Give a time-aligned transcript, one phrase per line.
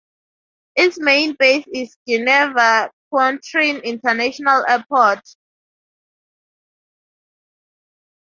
[0.75, 5.19] Its main base is Geneva Cointrin International Airport.